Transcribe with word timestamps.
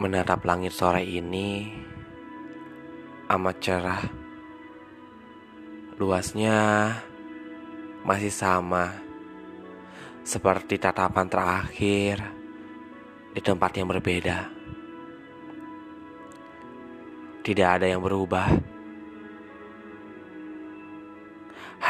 Menatap 0.00 0.48
langit 0.48 0.72
sore 0.72 1.04
ini 1.04 1.68
amat 3.28 3.56
cerah. 3.60 4.00
Luasnya 6.00 6.56
masih 8.00 8.32
sama 8.32 8.96
seperti 10.24 10.80
tatapan 10.80 11.28
terakhir 11.28 12.16
di 13.36 13.44
tempat 13.44 13.76
yang 13.76 13.92
berbeda. 13.92 14.48
Tidak 17.44 17.68
ada 17.68 17.84
yang 17.84 18.00
berubah. 18.00 18.56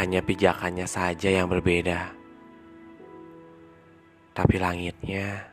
Hanya 0.03 0.19
pijakannya 0.19 0.91
saja 0.91 1.31
yang 1.31 1.47
berbeda. 1.47 2.11
Tapi 4.35 4.59
langitnya 4.59 5.47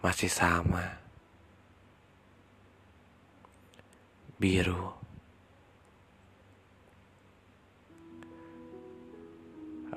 masih 0.00 0.32
sama. 0.32 0.99
Biru. 4.40 4.88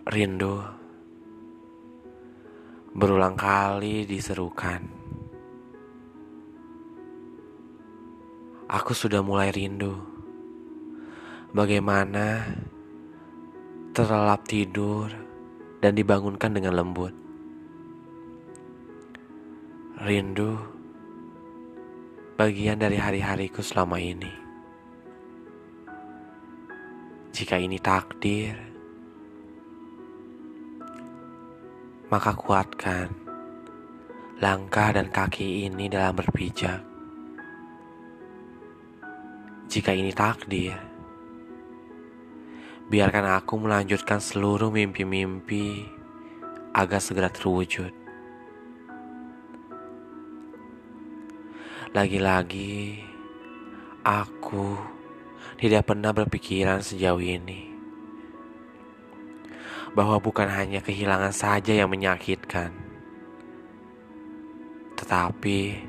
Rindu 0.04 0.60
berulang 2.92 3.40
kali 3.40 4.04
diserukan. 4.04 4.84
Aku 8.68 8.92
sudah 8.92 9.24
mulai 9.24 9.48
rindu. 9.56 9.96
Bagaimana 11.56 12.44
terlelap 13.96 14.44
tidur 14.44 15.08
dan 15.80 15.96
dibangunkan 15.96 16.52
dengan 16.52 16.84
lembut. 16.84 17.16
Rindu 20.04 20.73
bagian 22.34 22.82
dari 22.82 22.98
hari-hariku 22.98 23.62
selama 23.62 24.02
ini. 24.02 24.34
Jika 27.34 27.62
ini 27.62 27.78
takdir, 27.78 28.58
maka 32.10 32.34
kuatkan 32.34 33.10
langkah 34.42 34.94
dan 34.94 35.14
kaki 35.14 35.70
ini 35.70 35.90
dalam 35.90 36.18
berpijak. 36.18 36.82
Jika 39.70 39.94
ini 39.94 40.14
takdir, 40.14 40.78
biarkan 42.90 43.42
aku 43.42 43.62
melanjutkan 43.62 44.22
seluruh 44.22 44.70
mimpi-mimpi 44.74 45.86
agar 46.74 47.02
segera 47.02 47.30
terwujud. 47.30 48.03
Lagi-lagi, 51.94 52.98
aku 54.02 54.74
tidak 55.62 55.94
pernah 55.94 56.10
berpikiran 56.10 56.82
sejauh 56.82 57.22
ini 57.22 57.70
bahwa 59.94 60.18
bukan 60.18 60.50
hanya 60.50 60.82
kehilangan 60.82 61.30
saja 61.30 61.70
yang 61.70 61.94
menyakitkan, 61.94 62.74
tetapi 64.98 65.86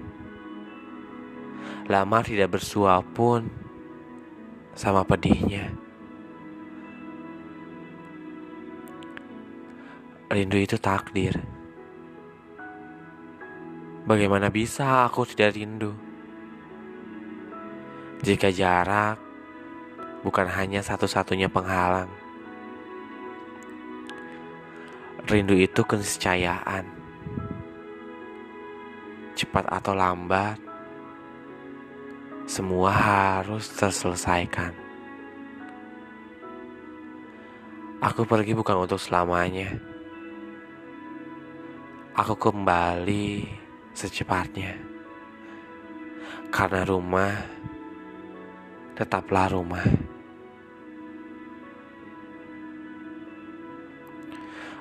lama 1.88 2.18
tidak 2.20 2.60
bersua 2.60 3.00
pun 3.00 3.48
sama 4.76 5.08
pedihnya. 5.08 5.72
Rindu 10.28 10.60
itu 10.60 10.76
takdir. 10.76 11.53
Bagaimana 14.04 14.52
bisa 14.52 15.08
aku 15.08 15.24
tidak 15.24 15.56
rindu? 15.56 15.96
Jika 18.20 18.52
jarak 18.52 19.16
bukan 20.20 20.44
hanya 20.44 20.84
satu-satunya 20.84 21.48
penghalang. 21.48 22.12
Rindu 25.24 25.56
itu 25.56 25.80
keniscayaan. 25.80 26.84
Cepat 29.32 29.64
atau 29.72 29.96
lambat, 29.96 30.60
semua 32.44 32.92
harus 32.92 33.72
terselesaikan. 33.72 34.76
Aku 38.04 38.28
pergi 38.28 38.52
bukan 38.52 38.84
untuk 38.84 39.00
selamanya. 39.00 39.80
Aku 42.20 42.36
kembali 42.36 43.63
secepatnya. 43.94 44.74
Karena 46.50 46.82
rumah 46.82 47.34
tetaplah 48.94 49.50
rumah. 49.50 49.86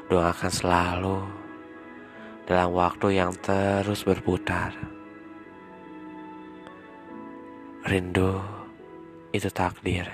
Doakan 0.09 0.53
selalu 0.53 1.17
dalam 2.45 2.69
waktu 2.77 3.17
yang 3.17 3.33
terus 3.41 4.05
berputar. 4.05 4.75
Rindu 7.83 8.37
itu 9.33 9.49
takdir. 9.49 10.05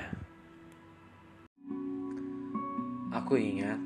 Aku 3.09 3.35
ingat 3.35 3.77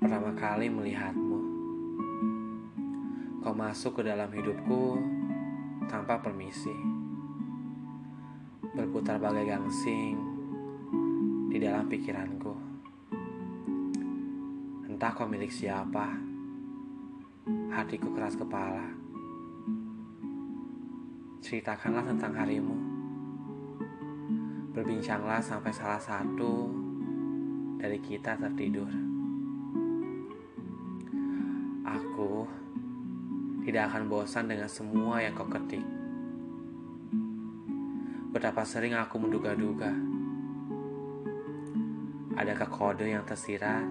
pertama 0.00 0.34
kali 0.36 0.66
melihatmu 0.66 1.25
kau 3.46 3.54
masuk 3.54 4.02
ke 4.02 4.10
dalam 4.10 4.26
hidupku 4.26 4.98
tanpa 5.86 6.18
permisi. 6.18 6.74
Berputar 8.74 9.22
bagai 9.22 9.46
gangsing 9.46 10.18
di 11.46 11.62
dalam 11.62 11.86
pikiranku. 11.86 12.50
Entah 14.90 15.14
kau 15.14 15.30
milik 15.30 15.54
siapa, 15.54 16.10
hatiku 17.70 18.10
keras 18.18 18.34
kepala. 18.34 18.90
Ceritakanlah 21.38 22.02
tentang 22.02 22.34
harimu. 22.34 22.74
Berbincanglah 24.74 25.38
sampai 25.38 25.70
salah 25.70 26.02
satu 26.02 26.66
dari 27.78 28.02
kita 28.02 28.34
tertidur. 28.42 29.05
Tidak 33.66 33.90
akan 33.90 34.06
bosan 34.06 34.46
dengan 34.46 34.70
semua 34.70 35.18
yang 35.18 35.34
kau 35.34 35.50
ketik. 35.50 35.82
Betapa 38.30 38.62
sering 38.62 38.94
aku 38.94 39.18
menduga-duga. 39.18 39.90
Adakah 42.38 42.68
kode 42.70 43.10
yang 43.10 43.26
tersirat 43.26 43.82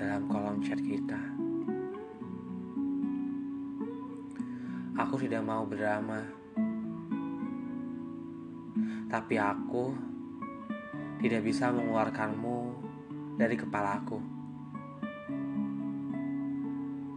dalam 0.00 0.24
kolom 0.32 0.64
chat 0.64 0.80
kita? 0.80 1.20
Aku 5.04 5.20
tidak 5.20 5.44
mau 5.44 5.68
berdrama. 5.68 6.24
Tapi 9.12 9.34
aku 9.36 9.92
tidak 11.20 11.44
bisa 11.44 11.68
mengeluarkanmu 11.68 12.58
dari 13.36 13.60
kepalaku. 13.60 14.33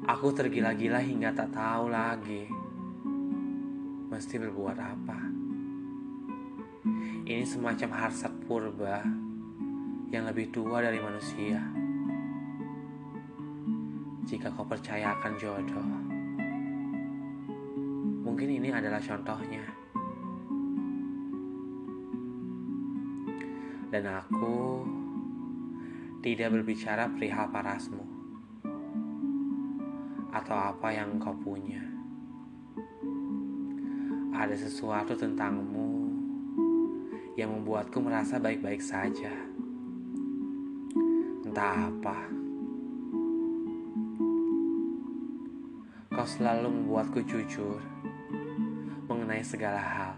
Aku 0.07 0.31
tergila-gila 0.31 1.03
hingga 1.03 1.35
tak 1.35 1.51
tahu 1.51 1.91
lagi 1.91 2.47
mesti 4.07 4.39
berbuat 4.39 4.79
apa. 4.79 5.19
Ini 7.27 7.43
semacam 7.43 7.91
harsat 7.91 8.31
purba 8.47 9.03
yang 10.07 10.23
lebih 10.31 10.47
tua 10.55 10.79
dari 10.79 11.03
manusia. 11.03 11.59
Jika 14.23 14.47
kau 14.55 14.63
percaya 14.63 15.11
akan 15.19 15.33
jodoh, 15.35 15.91
mungkin 18.23 18.47
ini 18.47 18.71
adalah 18.71 19.03
contohnya. 19.03 19.67
Dan 23.91 24.07
aku 24.07 24.87
tidak 26.23 26.55
berbicara 26.55 27.11
perihal 27.11 27.51
parasmu 27.51 28.16
atau 30.37 30.53
apa 30.53 30.93
yang 30.93 31.17
kau 31.17 31.33
punya. 31.33 31.81
Ada 34.37 34.53
sesuatu 34.53 35.17
tentangmu 35.17 36.13
yang 37.33 37.57
membuatku 37.57 37.97
merasa 37.97 38.37
baik-baik 38.37 38.77
saja. 38.77 39.33
Entah 41.41 41.89
apa. 41.89 42.17
Kau 46.13 46.25
selalu 46.25 46.69
membuatku 46.69 47.25
jujur 47.25 47.81
mengenai 49.09 49.41
segala 49.41 49.81
hal. 49.81 50.13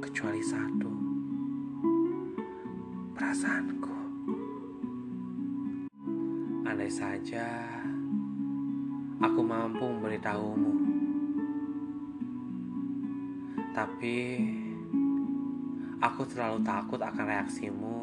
Kecuali 0.00 0.40
satu. 0.40 0.92
Perasaanku. 3.12 3.96
Andai 6.64 6.92
saja 6.92 7.46
aku 9.20 9.40
mampu 9.40 9.84
memberitahumu. 9.84 10.72
Tapi 13.72 14.16
aku 16.00 16.22
terlalu 16.28 16.64
takut 16.64 17.00
akan 17.00 17.24
reaksimu 17.24 17.96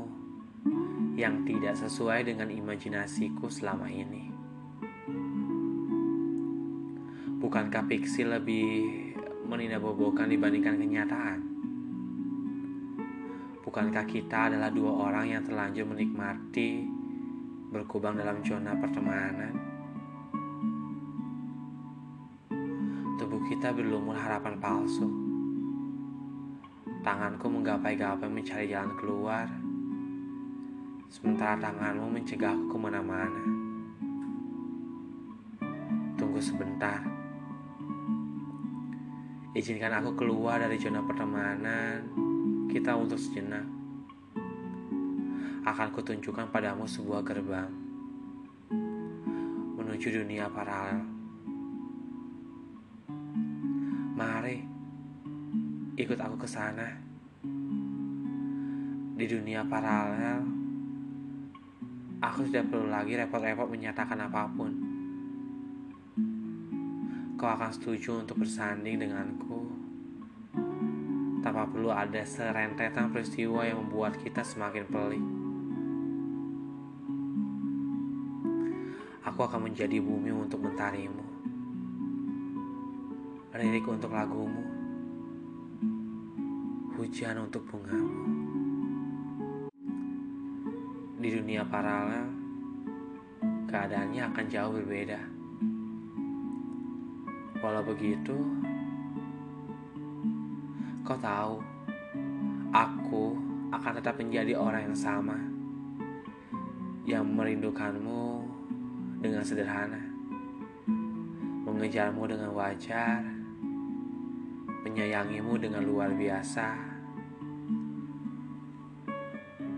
yang 1.14 1.46
tidak 1.46 1.78
sesuai 1.78 2.26
dengan 2.26 2.50
imajinasiku 2.50 3.50
selama 3.50 3.90
ini. 3.90 4.34
Bukankah 7.44 7.86
fiksi 7.86 8.24
lebih 8.24 8.70
meninabobokan 9.46 10.32
dibandingkan 10.32 10.80
kenyataan? 10.80 11.40
Bukankah 13.62 14.06
kita 14.06 14.54
adalah 14.54 14.70
dua 14.70 15.10
orang 15.10 15.34
yang 15.34 15.42
terlanjur 15.44 15.86
menikmati 15.90 16.88
berkubang 17.74 18.16
dalam 18.16 18.42
zona 18.46 18.78
pertemanan? 18.78 19.73
Kita 23.64 23.80
berlumur 23.80 24.12
harapan 24.12 24.60
palsu. 24.60 25.08
Tanganku 27.00 27.48
menggapai-gapai 27.48 28.28
mencari 28.28 28.68
jalan 28.68 28.92
keluar 29.00 29.48
sementara 31.08 31.56
tanganmu 31.56 32.12
mencegahku 32.12 32.68
ke 32.68 32.76
mana-mana. 32.76 33.44
Tunggu 36.20 36.44
sebentar. 36.44 37.08
Izinkan 39.56 39.96
aku 39.96 40.12
keluar 40.20 40.60
dari 40.60 40.76
zona 40.76 41.00
pertemanan 41.00 42.04
kita 42.68 43.00
untuk 43.00 43.16
sejenak. 43.16 43.64
Akan 45.64 45.88
kutunjukkan 45.96 46.52
padamu 46.52 46.84
sebuah 46.84 47.24
gerbang 47.24 47.72
menuju 49.80 50.20
dunia 50.20 50.52
paralel. 50.52 51.13
Ikut 55.94 56.20
aku 56.20 56.36
ke 56.42 56.48
sana. 56.50 56.88
Di 59.14 59.26
dunia 59.30 59.62
paralel, 59.64 60.64
Aku 62.24 62.48
tidak 62.48 62.72
perlu 62.72 62.88
lagi 62.88 63.20
repot-repot 63.20 63.68
menyatakan 63.68 64.16
apa 64.16 64.48
pun. 64.48 64.72
Kau 67.36 67.52
akan 67.52 67.68
setuju 67.76 68.24
untuk 68.24 68.48
bersanding 68.48 68.96
denganku 68.96 69.68
tanpa 71.44 71.68
perlu 71.68 71.92
ada 71.92 72.24
serentetan 72.24 73.12
peristiwa 73.12 73.68
yang 73.68 73.84
membuat 73.84 74.16
kita 74.24 74.40
semakin 74.40 74.88
pelik. 74.88 75.26
Aku 79.28 79.44
akan 79.44 79.68
menjadi 79.68 80.00
bumi 80.00 80.32
untuk 80.32 80.64
mentarimu, 80.64 81.28
lirik 83.52 83.84
untuk 83.84 84.16
lagumu, 84.16 84.83
hujan 86.94 87.42
untuk 87.42 87.66
bungamu 87.66 88.22
di 91.24 91.32
dunia 91.34 91.64
paralel, 91.64 92.28
keadaannya 93.72 94.22
akan 94.28 94.46
jauh 94.52 94.76
berbeda. 94.76 95.18
Walau 97.64 97.82
begitu, 97.82 98.36
kau 101.08 101.16
tahu, 101.18 101.64
aku 102.76 103.40
akan 103.72 103.92
tetap 103.98 104.20
menjadi 104.20 104.60
orang 104.60 104.92
yang 104.92 104.98
sama, 105.00 105.40
yang 107.08 107.24
merindukanmu 107.24 108.44
dengan 109.24 109.42
sederhana, 109.48 110.04
mengejarmu 111.64 112.28
dengan 112.28 112.52
wajar, 112.52 113.43
menyayangimu 114.84 115.56
dengan 115.58 115.82
luar 115.88 116.12
biasa, 116.12 116.68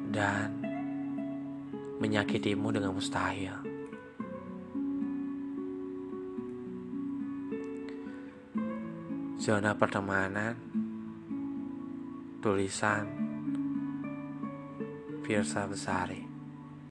dan 0.10 0.50
menyakitimu 2.02 2.74
dengan 2.74 2.92
mustahil. 2.98 3.56
Zona 9.38 9.78
pertemanan, 9.78 10.58
tulisan 12.42 13.06
Firsa 15.22 15.70
Besari. 15.70 16.25